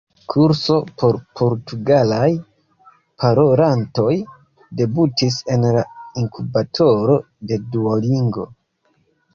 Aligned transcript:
kurso 0.33 0.75
por 1.01 1.17
portugalaj 1.41 2.29
parolantoj 3.25 4.17
debutis 4.81 5.41
en 5.57 5.69
la 5.77 5.85
inkubatoro 6.25 7.21
de 7.53 7.63
Duolingo 7.77 8.51